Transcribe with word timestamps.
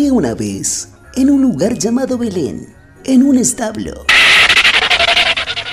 Había 0.00 0.14
una 0.14 0.34
vez, 0.34 0.88
en 1.14 1.28
un 1.28 1.42
lugar 1.42 1.74
llamado 1.74 2.16
Belén, 2.16 2.74
en 3.04 3.22
un 3.22 3.36
establo. 3.36 4.06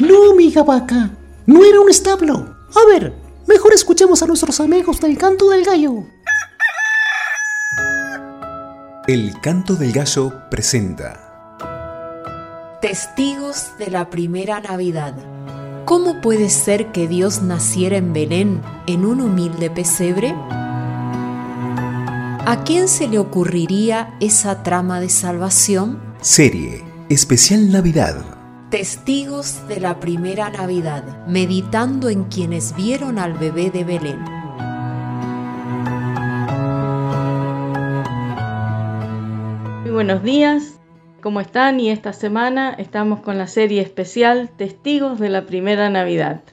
No, 0.01 0.31
amiga 0.31 0.63
vaca, 0.63 1.11
no 1.45 1.63
era 1.63 1.79
un 1.79 1.89
establo. 1.89 2.33
A 2.75 2.85
ver, 2.91 3.13
mejor 3.47 3.73
escuchemos 3.73 4.21
a 4.21 4.27
nuestros 4.27 4.59
amigos 4.59 4.99
del 4.99 5.17
canto 5.17 5.49
del 5.49 5.63
gallo. 5.63 6.03
El 9.07 9.31
canto 9.39 9.75
del 9.75 9.93
gallo 9.93 10.33
presenta 10.51 11.23
Testigos 12.81 13.77
de 13.79 13.91
la 13.91 14.09
primera 14.09 14.59
Navidad. 14.59 15.13
¿Cómo 15.85 16.19
puede 16.19 16.49
ser 16.49 16.91
que 16.91 17.07
Dios 17.07 17.43
naciera 17.43 17.95
en 17.95 18.11
Belén, 18.11 18.61
en 18.87 19.05
un 19.05 19.21
humilde 19.21 19.69
pesebre? 19.69 20.35
¿A 22.49 22.63
quién 22.63 22.87
se 22.87 23.09
le 23.09 23.19
ocurriría 23.19 24.15
esa 24.21 24.63
trama 24.63 25.01
de 25.01 25.09
salvación? 25.09 25.99
Serie 26.21 26.81
Especial 27.09 27.69
Navidad. 27.73 28.23
Testigos 28.71 29.67
de 29.67 29.81
la 29.81 29.99
primera 29.99 30.49
Navidad, 30.49 31.27
meditando 31.27 32.07
en 32.07 32.23
quienes 32.23 32.73
vieron 32.73 33.19
al 33.19 33.33
bebé 33.33 33.69
de 33.69 33.83
Belén. 33.83 34.23
Muy 39.81 39.91
buenos 39.91 40.23
días, 40.23 40.79
¿cómo 41.21 41.41
están? 41.41 41.81
Y 41.81 41.89
esta 41.89 42.13
semana 42.13 42.73
estamos 42.77 43.19
con 43.19 43.37
la 43.37 43.47
serie 43.47 43.81
especial 43.81 44.51
Testigos 44.55 45.19
de 45.19 45.27
la 45.27 45.45
primera 45.45 45.89
Navidad. 45.89 46.43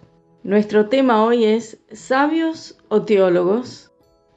Nuestro 0.43 0.89
tema 0.89 1.23
hoy 1.23 1.45
es 1.45 1.79
¿Sabios 1.93 2.79
o 2.89 3.03
teólogos? 3.03 3.94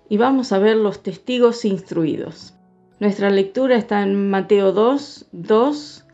Y 0.09 0.17
vamos 0.17 0.51
a 0.51 0.59
ver 0.59 0.77
los 0.77 1.03
testigos 1.03 1.65
instruidos. 1.65 2.53
Nuestra 2.99 3.29
lectura 3.29 3.75
está 3.75 4.01
en 4.01 4.29
Mateo 4.29 4.71
2, 4.71 5.27
2. 5.31 6.05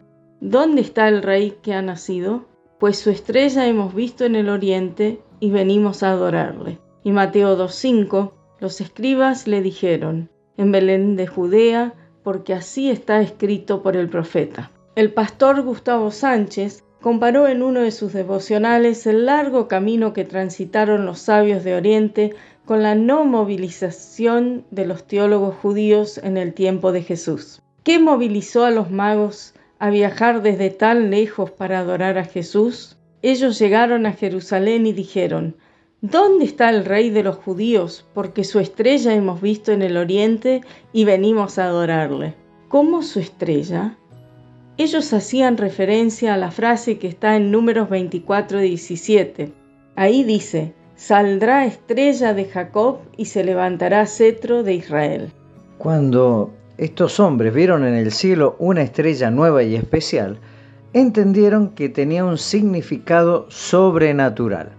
¿Dónde 0.41 0.81
está 0.81 1.07
el 1.07 1.21
rey 1.21 1.55
que 1.61 1.73
ha 1.73 1.81
nacido? 1.81 2.45
Pues 2.79 2.99
su 2.99 3.09
estrella 3.09 3.67
hemos 3.67 3.93
visto 3.93 4.25
en 4.25 4.35
el 4.35 4.49
oriente 4.49 5.21
y 5.39 5.51
venimos 5.51 6.03
a 6.03 6.11
adorarle. 6.11 6.79
Y 7.03 7.11
Mateo 7.11 7.57
2.5, 7.57 8.31
los 8.59 8.81
escribas 8.81 9.47
le 9.47 9.61
dijeron, 9.61 10.29
en 10.57 10.71
Belén 10.71 11.15
de 11.15 11.27
Judea, 11.27 11.93
porque 12.23 12.53
así 12.53 12.89
está 12.89 13.21
escrito 13.21 13.83
por 13.83 13.95
el 13.95 14.09
profeta. 14.09 14.71
El 14.95 15.13
pastor 15.13 15.61
Gustavo 15.61 16.11
Sánchez 16.11 16.83
comparó 17.01 17.47
en 17.47 17.63
uno 17.63 17.81
de 17.81 17.91
sus 17.91 18.13
devocionales 18.13 19.05
el 19.07 19.25
largo 19.25 19.67
camino 19.67 20.13
que 20.13 20.23
transitaron 20.23 21.05
los 21.05 21.19
sabios 21.19 21.63
de 21.63 21.75
Oriente 21.75 22.35
con 22.65 22.83
la 22.83 22.95
no 22.95 23.25
movilización 23.25 24.65
de 24.71 24.85
los 24.85 25.05
teólogos 25.05 25.55
judíos 25.55 26.17
en 26.17 26.37
el 26.37 26.53
tiempo 26.53 26.91
de 26.91 27.03
Jesús. 27.03 27.61
¿Qué 27.83 27.99
movilizó 27.99 28.65
a 28.65 28.71
los 28.71 28.89
magos 28.89 29.53
a 29.79 29.89
viajar 29.89 30.41
desde 30.41 30.69
tan 30.69 31.09
lejos 31.11 31.51
para 31.51 31.79
adorar 31.79 32.17
a 32.17 32.25
Jesús? 32.25 32.97
Ellos 33.21 33.59
llegaron 33.59 34.05
a 34.05 34.13
Jerusalén 34.13 34.85
y 34.85 34.93
dijeron, 34.93 35.55
¿Dónde 36.05 36.43
está 36.43 36.69
el 36.69 36.83
rey 36.83 37.09
de 37.11 37.23
los 37.23 37.37
judíos? 37.37 38.05
Porque 38.13 38.43
su 38.43 38.59
estrella 38.59 39.13
hemos 39.13 39.41
visto 39.41 39.71
en 39.71 39.81
el 39.81 39.95
oriente 39.95 40.59
y 40.91 41.05
venimos 41.05 41.57
a 41.57 41.65
adorarle. 41.67 42.35
¿Cómo 42.67 43.03
su 43.03 43.21
estrella? 43.21 43.97
Ellos 44.77 45.13
hacían 45.13 45.55
referencia 45.55 46.33
a 46.33 46.37
la 46.37 46.51
frase 46.51 46.97
que 46.97 47.07
está 47.07 47.37
en 47.37 47.51
números 47.51 47.89
24 47.89 48.59
17. 48.59 49.53
Ahí 49.95 50.25
dice, 50.25 50.73
saldrá 51.07 51.65
estrella 51.65 52.33
de 52.33 52.45
Jacob 52.45 52.99
y 53.17 53.25
se 53.25 53.43
levantará 53.43 54.05
cetro 54.05 54.63
de 54.63 54.73
Israel. 54.75 55.31
Cuando 55.77 56.53
estos 56.77 57.19
hombres 57.19 57.53
vieron 57.53 57.85
en 57.85 57.95
el 57.95 58.11
cielo 58.11 58.55
una 58.59 58.81
estrella 58.81 59.29
nueva 59.29 59.63
y 59.63 59.75
especial, 59.75 60.39
entendieron 60.93 61.69
que 61.69 61.89
tenía 61.89 62.23
un 62.23 62.37
significado 62.37 63.47
sobrenatural 63.49 64.71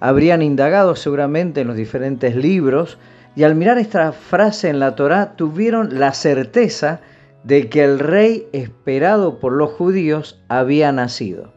habrían 0.00 0.42
indagado 0.42 0.94
seguramente 0.94 1.62
en 1.62 1.68
los 1.68 1.76
diferentes 1.76 2.36
libros 2.36 2.98
y 3.34 3.44
al 3.44 3.54
mirar 3.54 3.78
esta 3.78 4.12
frase 4.12 4.68
en 4.68 4.78
la 4.78 4.94
Torá 4.94 5.36
tuvieron 5.36 5.98
la 5.98 6.12
certeza 6.12 7.00
de 7.44 7.68
que 7.68 7.84
el 7.84 7.98
rey 7.98 8.46
esperado 8.52 9.38
por 9.38 9.52
los 9.52 9.70
judíos 9.72 10.40
había 10.48 10.90
nacido. 10.92 11.52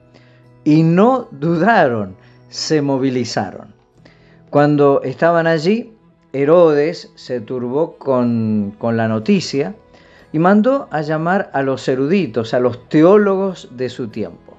Y 0.64 0.84
no 0.84 1.28
dudaron, 1.32 2.16
se 2.50 2.82
movilizaron. 2.82 3.79
Cuando 4.50 5.04
estaban 5.04 5.46
allí, 5.46 5.94
Herodes 6.34 7.12
se 7.14 7.40
turbó 7.40 7.98
con, 7.98 8.76
la 8.82 9.08
noticia 9.08 9.76
y 10.32 10.40
mandó 10.40 10.88
a 10.90 11.02
llamar 11.02 11.52
a 11.54 11.62
los 11.62 11.88
eruditos, 11.88 12.56
a 12.56 12.60
los 12.60 12.90
teólogos 12.90 13.70
de 13.72 13.90
su 13.90 14.08
tiempo. 14.08 14.58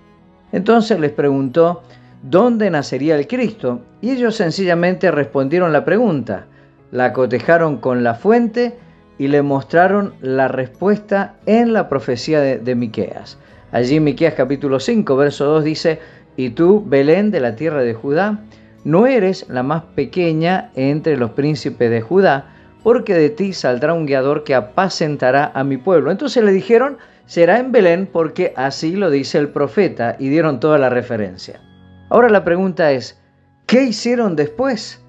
Entonces 0.52 1.00
les 1.00 1.10
preguntó 1.10 1.82
dónde 2.22 2.70
nacería 2.70 3.16
el 3.16 3.26
Cristo, 3.26 3.80
y 4.00 4.10
ellos 4.10 4.36
sencillamente 4.36 5.10
respondieron 5.10 5.72
la 5.72 5.84
pregunta, 5.84 6.46
la 6.92 7.12
cotejaron 7.12 7.78
con 7.78 8.04
la 8.04 8.14
fuente 8.14 8.78
y 9.18 9.26
le 9.26 9.42
mostraron 9.42 10.14
la 10.20 10.46
respuesta 10.46 11.34
en 11.46 11.72
la 11.72 11.88
profecía 11.88 12.40
de, 12.40 12.74
Miqueas. 12.76 13.38
Allí 13.72 13.98
Miqueas 13.98 14.34
capítulo 14.34 14.78
5, 14.78 15.16
verso 15.16 15.46
2 15.46 15.64
dice, 15.64 15.98
"Y 16.36 16.50
tú, 16.50 16.84
Belén 16.86 17.32
de 17.32 17.40
la 17.40 17.56
tierra 17.56 17.82
de 17.82 17.94
Judá, 17.94 18.40
no 18.84 19.06
eres 19.06 19.46
la 19.48 19.62
más 19.62 19.82
pequeña 19.94 20.70
entre 20.74 21.16
los 21.16 21.30
príncipes 21.32 21.90
de 21.90 22.00
Judá, 22.00 22.46
porque 22.82 23.14
de 23.14 23.30
ti 23.30 23.52
saldrá 23.52 23.92
un 23.92 24.06
guiador 24.06 24.44
que 24.44 24.54
apacentará 24.54 25.52
a 25.54 25.64
mi 25.64 25.76
pueblo." 25.76 26.10
Entonces 26.10 26.42
le 26.42 26.52
dijeron, 26.52 26.98
"Será 27.26 27.58
en 27.58 27.72
Belén 27.72 28.08
porque 28.10 28.52
así 28.56 28.96
lo 28.96 29.10
dice 29.10 29.38
el 29.38 29.48
profeta" 29.48 30.16
y 30.18 30.28
dieron 30.28 30.60
toda 30.60 30.78
la 30.78 30.88
referencia. 30.88 31.60
Ahora 32.08 32.28
la 32.28 32.44
pregunta 32.44 32.90
es, 32.90 33.20
¿qué 33.66 33.84
hicieron 33.84 34.34
después? 34.34 35.00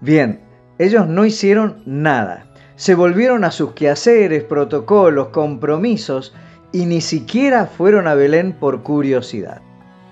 Bien, 0.00 0.40
ellos 0.78 1.06
no 1.06 1.26
hicieron 1.26 1.82
nada. 1.84 2.46
Se 2.76 2.94
volvieron 2.94 3.44
a 3.44 3.50
sus 3.50 3.72
quehaceres, 3.72 4.44
protocolos, 4.44 5.28
compromisos 5.28 6.34
y 6.72 6.86
ni 6.86 7.00
siquiera 7.00 7.66
fueron 7.66 8.06
a 8.06 8.14
Belén 8.14 8.52
por 8.52 8.82
curiosidad. 8.82 9.62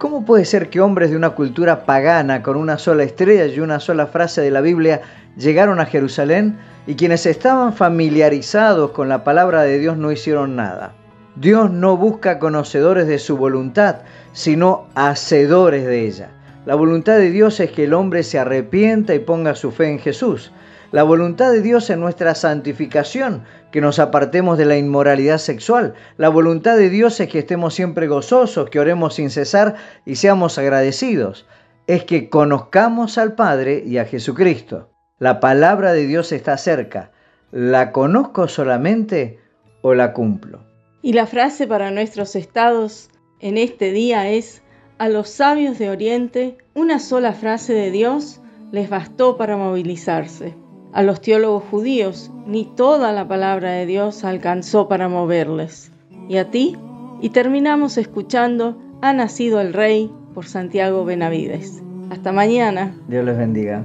¿Cómo 0.05 0.27
puede 0.27 0.45
ser 0.45 0.69
que 0.69 0.83
hombres 0.83 1.11
de 1.11 1.17
una 1.17 1.31
cultura 1.31 1.87
pagana 1.87 2.43
con 2.43 2.57
una 2.59 2.77
sola 2.77 3.05
estrella 3.05 3.47
y 3.47 3.59
una 3.61 3.81
sola 3.81 4.07
frase 4.07 4.43
de 4.43 4.51
la 4.51 4.61
Biblia 4.61 5.01
llegaron 5.35 5.81
a 5.81 5.87
Jerusalén 5.87 6.59
y 6.87 6.97
quienes 6.97 7.25
estaban 7.25 7.73
familiarizados 7.73 8.91
con 8.91 9.09
la 9.09 9.25
palabra 9.25 9.63
de 9.63 9.79
Dios 9.79 9.97
no 9.97 10.13
hicieron 10.13 10.57
nada? 10.57 10.93
Dios 11.37 11.71
no 11.71 11.97
busca 11.97 12.39
conocedores 12.39 13.07
de 13.07 13.19
su 13.19 13.39
voluntad, 13.39 14.03
sino 14.35 14.89
hacedores 14.95 15.87
de 15.87 16.07
ella. 16.07 16.29
La 16.67 16.75
voluntad 16.75 17.17
de 17.17 17.31
Dios 17.31 17.59
es 17.61 17.71
que 17.71 17.85
el 17.85 17.95
hombre 17.95 18.25
se 18.25 18.39
arrepienta 18.39 19.15
y 19.15 19.21
ponga 19.21 19.55
su 19.55 19.71
fe 19.71 19.89
en 19.89 20.01
Jesús. 20.01 20.53
La 20.93 21.03
voluntad 21.03 21.53
de 21.53 21.63
Dios 21.63 21.91
es 21.91 21.99
nuestra 21.99 22.35
santificación, 22.35 23.45
que 23.73 23.81
nos 23.81 23.99
apartemos 23.99 24.59
de 24.59 24.67
la 24.67 24.77
inmoralidad 24.77 25.39
sexual. 25.39 25.95
La 26.17 26.29
voluntad 26.29 26.77
de 26.77 26.91
Dios 26.91 27.19
es 27.21 27.29
que 27.29 27.41
estemos 27.41 27.75
siempre 27.75 28.07
gozosos, 28.07 28.71
que 28.71 28.81
oremos 28.81 29.15
sin 29.15 29.31
cesar 29.31 29.75
y 30.07 30.17
seamos 30.17 30.59
agradecidos. 30.59 31.47
Es 31.87 32.05
que 32.05 32.31
conozcamos 32.31 33.19
al 33.19 33.35
Padre 33.35 33.83
y 33.85 33.99
a 33.99 34.05
Jesucristo. 34.05 34.91
La 35.19 35.41
palabra 35.41 35.93
de 35.93 36.07
Dios 36.07 36.33
está 36.33 36.57
cerca. 36.57 37.11
¿La 37.51 37.93
conozco 37.93 38.49
solamente 38.49 39.41
o 39.83 39.95
la 39.95 40.13
cumplo? 40.13 40.65
Y 41.03 41.13
la 41.13 41.27
frase 41.27 41.67
para 41.67 41.91
nuestros 41.91 42.37
estados 42.37 43.11
en 43.41 43.59
este 43.59 43.93
día 43.93 44.31
es, 44.31 44.63
a 44.99 45.09
los 45.09 45.29
sabios 45.29 45.79
de 45.79 45.91
Oriente, 45.91 46.57
una 46.75 46.99
sola 46.99 47.33
frase 47.33 47.75
de 47.75 47.91
Dios 47.91 48.41
les 48.73 48.89
bastó 48.89 49.37
para 49.37 49.57
movilizarse. 49.57 50.55
A 50.95 51.03
los 51.03 51.21
teólogos 51.21 51.65
judíos, 51.65 52.31
ni 52.47 52.65
toda 52.65 53.11
la 53.11 53.27
palabra 53.27 53.73
de 53.73 53.85
Dios 53.85 54.23
alcanzó 54.23 54.87
para 54.87 55.09
moverles. 55.09 55.91
¿Y 56.29 56.37
a 56.37 56.53
ti? 56.53 56.77
Y 57.21 57.31
terminamos 57.31 57.99
escuchando 57.99 58.79
Ha 59.03 59.13
nacido 59.13 59.61
el 59.61 59.73
Rey 59.73 60.11
por 60.35 60.47
Santiago 60.47 61.05
Benavides. 61.05 61.83
Hasta 62.11 62.31
mañana. 62.31 62.95
Dios 63.09 63.25
les 63.25 63.37
bendiga. 63.37 63.85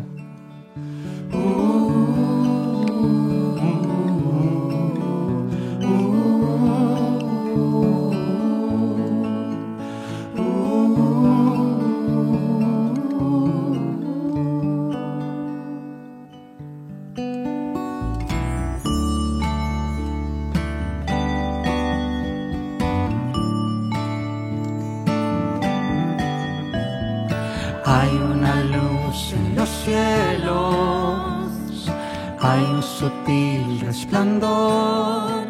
Hay 32.49 32.63
un 32.63 32.81
sutil 32.81 33.81
resplandor 33.81 35.45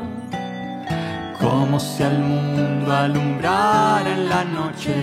como 1.40 1.80
si 1.80 2.04
al 2.04 2.20
mundo 2.20 2.94
alumbrara 2.94 4.10
en 4.18 4.28
la 4.28 4.44
noche 4.44 4.94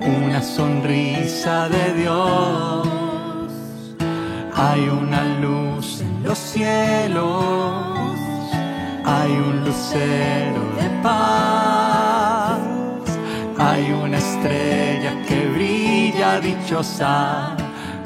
una 0.00 0.40
sonrisa 0.42 1.68
de 1.68 1.84
Dios. 2.00 2.88
Hay 4.56 4.88
una 4.88 5.22
luz 5.40 6.00
en 6.00 6.22
los 6.22 6.38
cielos, 6.38 8.16
hay 9.04 9.32
un 9.48 9.64
lucero 9.64 10.62
de 10.80 10.88
paz, 11.02 12.58
hay 13.58 13.92
una 13.92 14.18
estrella 14.18 15.12
que 15.26 15.48
brilla 15.54 16.40
dichosa, 16.40 17.56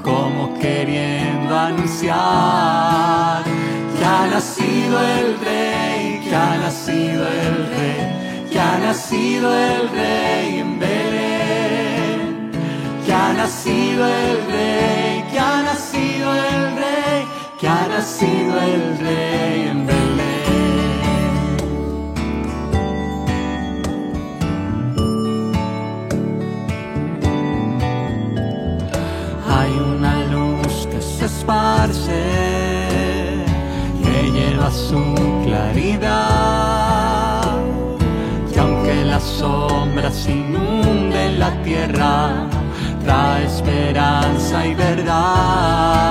como 0.09 0.55
queriendo 0.59 1.53
anunciar 1.55 3.45
que 3.99 4.05
ha 4.05 4.27
nacido 4.27 4.97
el 5.19 5.39
rey, 5.41 6.21
que 6.25 6.35
ha 6.35 6.57
nacido 6.57 7.29
el 7.29 7.57
rey, 7.77 8.47
que 8.51 8.59
ha 8.59 8.79
nacido 8.79 9.55
el 9.55 9.89
rey 9.91 10.61
en 10.61 10.79
Belén, 10.79 12.51
que 13.05 13.13
ha 13.13 13.35
nacido 13.35 14.07
el 14.07 14.37
rey, 14.51 15.25
que 15.31 15.39
ha 15.39 15.63
nacido 15.63 16.35
el 16.35 16.77
rey, 16.83 17.27
que 17.61 17.69
ha 17.69 17.87
nacido 17.89 18.61
el 18.63 18.99
rey 18.99 19.69
en 19.73 19.87
Belén. 19.87 20.09
Hay 29.51 29.73
que 34.03 34.31
lleva 34.31 34.71
su 34.71 35.15
claridad, 35.47 36.61
que 38.53 38.61
aunque 38.61 39.05
las 39.07 39.23
sombras 39.23 40.29
inunden 40.29 41.39
la 41.39 41.51
tierra, 41.63 42.47
trae 43.05 43.47
esperanza 43.47 44.67
y 44.67 44.75
verdad. 44.75 46.08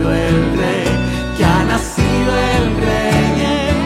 Nacido 0.00 0.12
el 0.14 0.56
rey, 0.56 0.88
que 1.36 1.44
ha 1.44 1.64
nacido 1.64 2.32
el 2.54 2.76
rey 2.76 3.42
en 3.42 3.76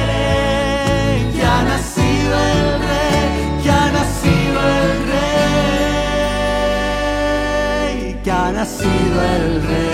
Belén, 0.00 1.32
que 1.32 1.42
ha 1.44 1.62
nacido 1.62 2.34
el 2.54 2.80
rey, 2.88 3.60
que 3.62 3.70
ha 3.70 3.90
nacido 3.90 4.60
el 4.82 4.90
rey, 7.92 8.20
que 8.22 8.30
ha 8.30 8.52
nacido 8.52 9.22
el 9.36 9.62
rey. 9.62 9.87